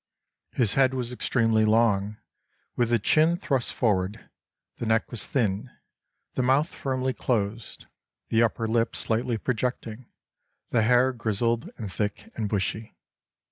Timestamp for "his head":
0.53-0.95